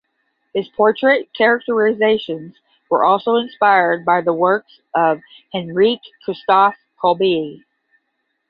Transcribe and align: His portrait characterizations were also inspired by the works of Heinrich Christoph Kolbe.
His 0.55 0.67
portrait 0.69 1.29
characterizations 1.37 2.55
were 2.89 3.05
also 3.05 3.35
inspired 3.35 4.03
by 4.03 4.21
the 4.21 4.33
works 4.33 4.79
of 4.95 5.21
Heinrich 5.53 5.99
Christoph 6.25 6.73
Kolbe. 6.99 7.61